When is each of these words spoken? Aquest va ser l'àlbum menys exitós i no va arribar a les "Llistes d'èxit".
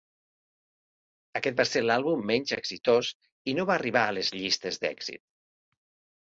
Aquest 1.39 1.59
va 1.59 1.65
ser 1.71 1.83
l'àlbum 1.83 2.23
menys 2.29 2.53
exitós 2.57 3.11
i 3.53 3.55
no 3.59 3.67
va 3.71 3.75
arribar 3.77 4.07
a 4.07 4.17
les 4.19 4.33
"Llistes 4.39 4.83
d'èxit". 4.87 5.25